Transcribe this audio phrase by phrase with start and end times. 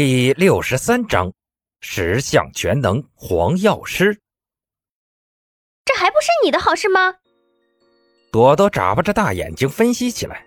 [0.00, 1.32] 第六十三章，
[1.80, 4.20] 十项全能黄药师。
[5.84, 7.16] 这还不是你的好事吗？
[8.30, 10.46] 朵朵眨巴着大眼睛分析起来。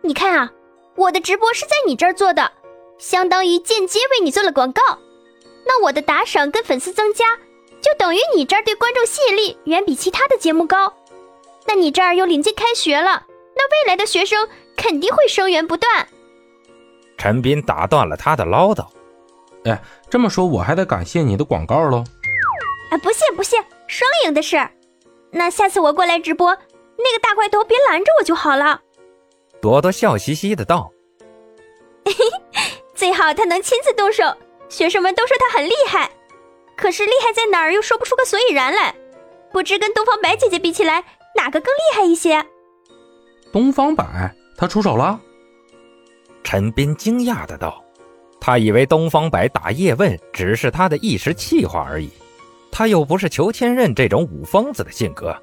[0.00, 0.50] 你看啊，
[0.96, 2.50] 我的直播是在你这儿做的，
[2.98, 4.80] 相当于间接为你做了广告。
[5.66, 7.36] 那我的打赏跟粉丝增加，
[7.82, 10.90] 就等于你这儿对观众吸引力远比其他的节目高。
[11.66, 16.08] 那你这儿又临近开学了，那未来的学生肯定会生源不断。
[17.16, 18.86] 陈斌打断了他的唠叨。
[19.64, 22.04] 哎，这么说我还得感谢你的广告喽。
[22.90, 24.68] 啊，不谢不谢，双赢的事。
[25.30, 26.50] 那下次我过来直播，
[26.96, 28.80] 那个大块头别拦着我就好了。
[29.60, 30.92] 朵朵笑嘻嘻的道
[32.94, 34.24] ：“最好他能亲自动手。
[34.68, 36.10] 学生们都说他很厉害，
[36.76, 38.94] 可是厉害在哪儿又说不出个所以然来。
[39.52, 41.04] 不知跟东方白姐姐比起来，
[41.36, 42.44] 哪个更厉害一些？”
[43.52, 45.20] 东方白，他出手了。
[46.44, 47.82] 陈斌惊讶的道
[48.38, 52.10] ：“他以为东方白打叶问只是他的一时气话而已，
[52.70, 55.34] 他又不是裘千仞这种武疯子的性格。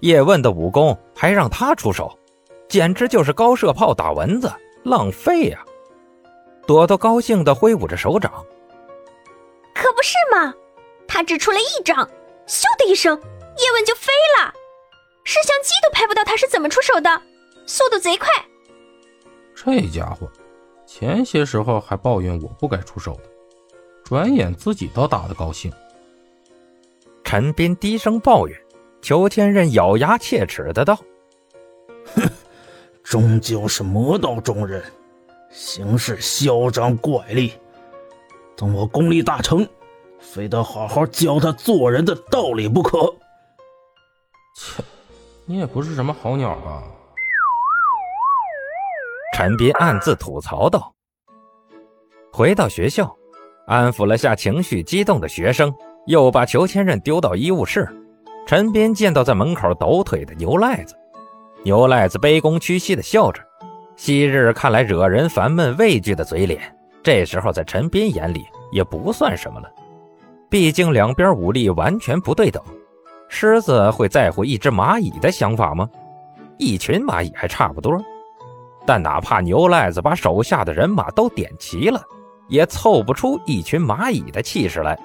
[0.00, 2.16] 叶问的武功还让他出手，
[2.68, 4.52] 简直就是高射炮打蚊子，
[4.84, 5.64] 浪费呀！”
[6.66, 8.30] 朵朵高兴的挥舞着手掌
[9.74, 10.52] ：“可不是嘛，
[11.08, 12.08] 他只出了一掌，
[12.46, 14.52] 咻的一声，叶问就飞了，
[15.24, 17.22] 摄像机都拍不到他是怎么出手的，
[17.66, 18.28] 速度贼快。”
[19.56, 20.30] 这家伙，
[20.86, 23.22] 前些时候还抱怨我不该出手的，
[24.04, 25.72] 转眼自己倒打得高兴。
[27.24, 28.56] 陈斌低声抱怨，
[29.00, 30.96] 裘千仞咬牙切齿的道
[32.14, 32.22] ：“哼，
[33.02, 34.84] 终究是魔道中人，
[35.50, 37.52] 行事嚣张怪力。
[38.54, 39.66] 等我功力大成，
[40.20, 43.12] 非得好好教他做人的道理不可。”
[44.54, 44.82] 切，
[45.46, 46.84] 你也不是什么好鸟吧？
[49.36, 50.90] 陈斌暗自吐槽道
[52.32, 53.14] ：“回到学校，
[53.66, 55.70] 安抚了下情绪激动的学生，
[56.06, 57.86] 又把裘千仞丢到医务室。
[58.46, 60.94] 陈斌见到在门口抖腿的牛赖子，
[61.64, 63.42] 牛赖子卑躬屈膝的笑着，
[63.94, 69.70] 昔日看来惹人烦闷畏惧的嘴脸，这时候在陈斌眼里也不算什么了。
[70.48, 72.62] 毕竟两边武力完全不对等，
[73.28, 75.86] 狮子会在乎一只蚂蚁的想法吗？
[76.56, 78.02] 一群蚂蚁还差不多。”
[78.86, 82.00] 但哪怕牛赖子把手下的人马都点齐了，
[82.48, 84.98] 也凑不出一群蚂蚁的气势来。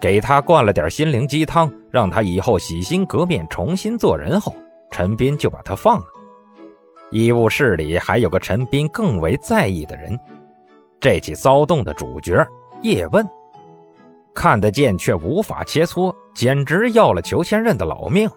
[0.00, 4.54] 给他灌了点心灵鸡汤，让他以后洗心革面，重新做人后，
[4.90, 6.06] 陈斌就把他放了。
[7.10, 10.18] 医务室里还有个陈斌更为在意的人，
[10.98, 12.44] 这起骚动的主角
[12.82, 13.24] 叶问，
[14.34, 18.28] 看得见却无法切磋，简直要了裘千仞的老命。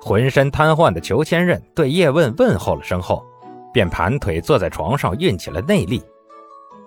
[0.00, 3.24] 浑身瘫痪的裘千仞对叶问问候了声后。
[3.72, 6.02] 便盘腿坐在床上运起了内力，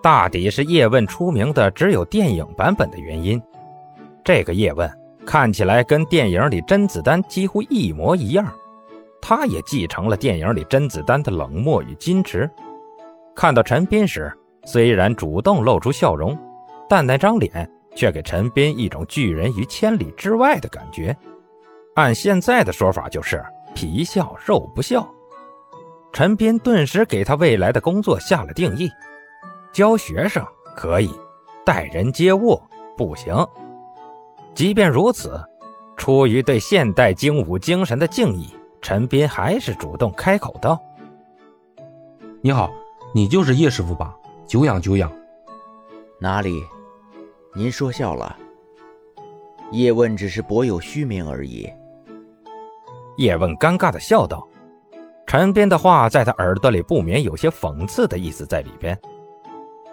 [0.01, 3.41] 大抵是叶问出名的只有电影版本的原因。
[4.23, 4.89] 这个叶问
[5.25, 8.51] 看起来跟电影里甄子丹几乎一模一样，
[9.21, 12.49] 他也继承了电影里甄子丹的冷漠与矜持。
[13.35, 14.31] 看到陈斌时，
[14.65, 16.37] 虽然主动露出笑容，
[16.89, 21.15] 但那张脸却给陈斌一种拒人于千里之外的感觉。
[21.95, 23.43] 按现在的说法，就是
[23.73, 25.07] 皮笑肉不笑。
[26.13, 28.91] 陈斌顿时给他未来的工作下了定义：
[29.71, 30.45] 教学生
[30.75, 31.09] 可以，
[31.65, 32.61] 待人接物
[32.97, 33.33] 不行。
[34.53, 35.41] 即便如此，
[35.95, 40.77] 出于对现代精武精神的敬意，陈斌还是主动开口道
[42.43, 42.69] ：“你好，
[43.15, 44.13] 你就是叶师傅吧？
[44.45, 45.09] 久仰久仰。”
[46.19, 46.61] 哪里？
[47.55, 48.37] 您说笑了。
[49.71, 51.71] 叶问只是博有虚名而已。
[53.15, 54.45] 叶问尴尬的笑道。
[55.31, 58.99] 陈斌的话在他耳朵里不免有些讽刺的意思在里边。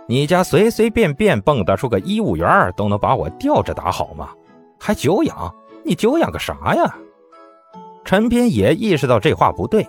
[0.08, 4.30] 你家随随便便蹦跶出个医务员都能把我吊着打好吗？
[4.80, 5.54] 还久仰？
[5.84, 6.92] 你久仰个啥呀？
[8.04, 9.88] 陈斌也意识到这话不对。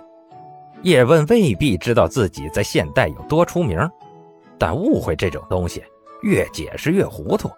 [0.84, 3.80] 叶问未必知道自己在现代有多出名，
[4.60, 5.84] 但误会这种东西
[6.22, 7.50] 越解释越糊涂。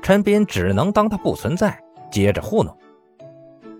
[0.00, 1.78] 陈斌只能当他不存在，
[2.10, 2.74] 接着糊弄。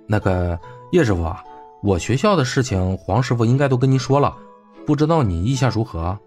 [0.06, 0.60] 那个
[0.92, 1.42] 叶师傅啊。
[1.80, 4.36] 我学校的事情，黄师傅应该都跟您说了，
[4.84, 6.18] 不知道你意下如何？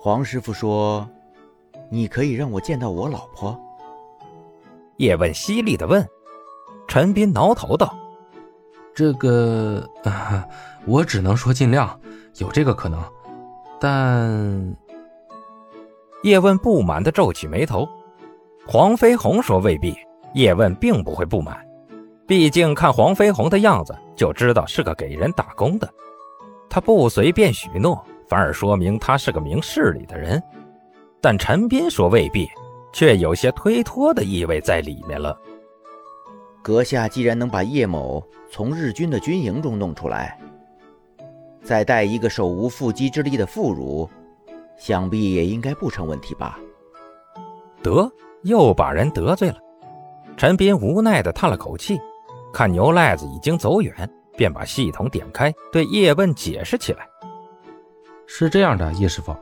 [0.00, 1.08] 黄师傅说
[1.90, 3.58] ：“你可以让我见到我老婆。”
[4.98, 6.06] 叶问犀利的问。
[6.88, 7.94] 陈斌挠头道
[8.94, 9.88] ：“这个，
[10.86, 12.00] 我只能说尽量，
[12.38, 13.02] 有这个可能。
[13.80, 14.76] 但……”
[16.22, 17.88] 叶问不满的皱起眉头。
[18.66, 19.94] 黄飞鸿说：“未必。”
[20.34, 21.56] 叶问并不会不满。
[22.26, 25.88] 毕竟看黄飞鸿的样子，就知道是个给人打工的。
[26.68, 30.42] 他不随便许诺，反而说明他是个明事理的人。
[31.20, 32.48] 但陈斌说未必，
[32.92, 35.36] 却有些推脱的意味在里面了。
[36.62, 38.20] 阁下既然能把叶某
[38.50, 40.36] 从日军的军营中弄出来，
[41.62, 44.08] 再带一个手无缚鸡之力的妇孺，
[44.76, 46.58] 想必也应该不成问题吧？
[47.82, 48.10] 得，
[48.42, 49.58] 又把人得罪了。
[50.36, 51.98] 陈斌无奈地叹了口气，
[52.56, 53.92] 看牛赖子已经走远，
[54.34, 57.06] 便把系统点开，对叶问解释起来
[58.26, 59.36] ：“是这样的，叶师傅，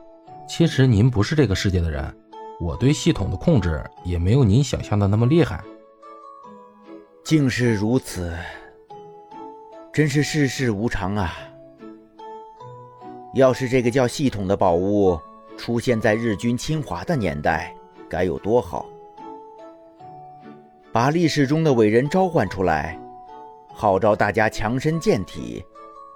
[0.45, 2.13] 其实您不是这个世界的人，
[2.59, 5.63] 我对系统的控制也没有您想象的那么厉害。”
[7.23, 8.35] 竟是如此，
[9.93, 11.35] 真是世事无常啊！
[13.33, 15.17] 要是这个叫系统的宝物
[15.55, 17.73] 出现在日军侵华的年代，
[18.09, 18.85] 该有多好！
[20.91, 22.99] 把历史中的伟人召唤出来，
[23.75, 25.63] 号召大家强身健体，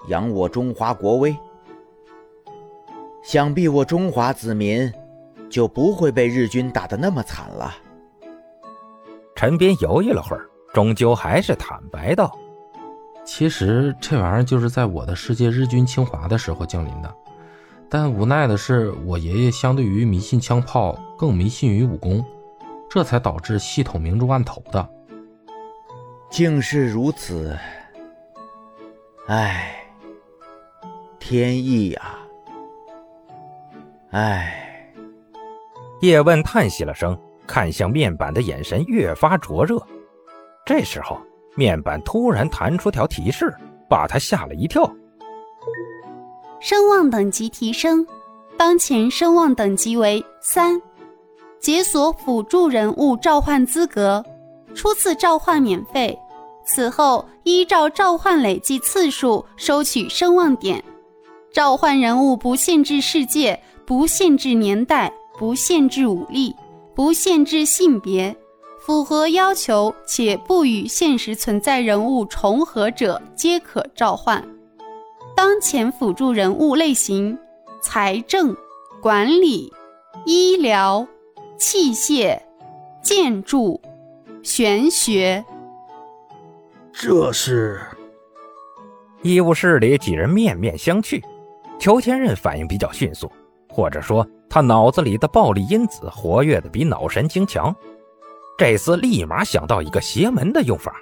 [0.08, 1.38] 扬我中华国威。
[3.22, 4.92] 想必我中华子民
[5.50, 7.76] 就不会被日军打得那么惨了。
[9.36, 12.34] 陈斌犹豫了会儿，终究还是坦白道
[13.26, 17.14] ：“其实这玩意儿就是在我的世界日军侵华的时候降临的，
[17.90, 22.26] 但无奈的是，我爷爷相对于迷信枪炮，更迷信于武功。”
[22.90, 24.90] 这才导致系统明珠暗投的，
[26.30, 27.58] 竟是如此。
[29.28, 29.76] 唉，
[31.20, 32.18] 天意呀！
[34.12, 34.92] 唉，
[36.02, 39.80] 叶问叹息了声，看向面板的眼神越发灼热。
[40.66, 41.20] 这时候，
[41.56, 43.54] 面板突然弹出条提示，
[43.88, 44.90] 把他吓了一跳。
[46.60, 48.06] 声望等级提升，
[48.58, 50.82] 当前声望等级为三。
[51.60, 54.24] 解锁辅助人物召唤资格，
[54.76, 56.18] 初次召唤免费。
[56.66, 60.84] 此后依照召唤累计次数收取声望点。
[61.52, 66.56] 召唤人物不限制世界，不限制年代，不限制武力，
[66.94, 68.36] 不限制性别，
[68.80, 74.48] 符合要求且不与现实存在人物重合者皆可召唤。
[75.36, 77.38] 当前辅助人物类型：
[77.82, 78.56] 财政、
[79.02, 79.74] 管理、
[80.26, 81.08] 医疗。
[81.58, 82.40] 器械、
[83.04, 83.82] 建筑、
[84.42, 85.44] 玄学，
[86.94, 87.82] 这是
[89.22, 91.22] 医务室里几人面面相觑。
[91.78, 93.30] 裘千仞反应比较迅速，
[93.70, 97.76] 或者说他脑子里的暴力因子活跃的比脑神经强。
[98.58, 100.96] 这厮立马想到一个邪门的用法：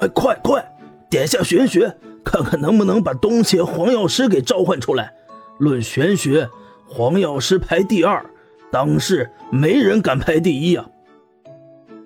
[0.00, 0.64] 哎，快快
[1.08, 5.12] 点下玄学，看看能不能把东邪黄药师给召唤出来。
[5.58, 6.48] 论玄学，
[6.88, 8.24] 黄药师排第二。
[8.70, 10.88] 当世没人敢排第一啊！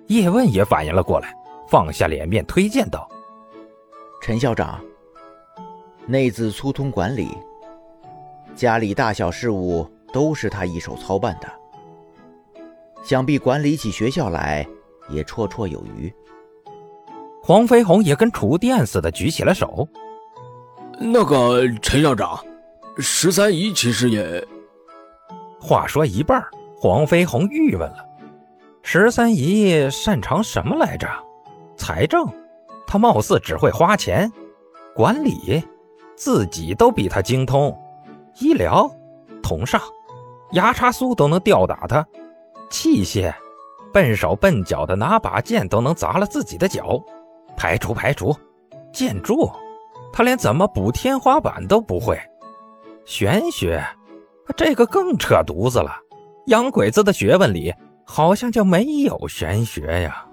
[0.07, 1.35] 叶问也反应了过来，
[1.67, 3.07] 放下脸面推荐道
[4.21, 4.79] ：“陈校长，
[6.05, 7.29] 内子粗通管理，
[8.55, 11.51] 家里大小事务都是他一手操办的，
[13.03, 14.65] 想必管理起学校来
[15.09, 16.13] 也绰绰有余。”
[17.43, 19.87] 黄飞鸿也跟触电似的举起了手
[20.99, 22.43] ：“那个陈校长，
[22.97, 24.45] 十三姨其实也……”
[25.59, 26.41] 话说一半。
[26.79, 28.06] 黄飞鸿郁闷了，
[28.89, 31.09] 十三姨擅长什么来着？
[31.75, 32.25] 财政，
[32.87, 34.31] 他貌似只会花钱；
[34.95, 35.61] 管理，
[36.15, 37.77] 自己都比他精通；
[38.39, 38.89] 医疗，
[39.43, 39.81] 同上，
[40.53, 42.01] 牙叉苏都能吊打他；
[42.69, 43.29] 器械，
[43.91, 46.97] 笨手笨脚的拿把剑都能砸了自己的脚。
[47.57, 48.33] 排除排除，
[48.93, 49.51] 建筑，
[50.13, 52.17] 他连怎么补天花板都不会。
[53.03, 53.85] 玄学，
[54.55, 55.91] 这个更扯犊子了。
[56.45, 57.73] 洋鬼子的学问里，
[58.09, 60.26] 好像就没有玄学呀。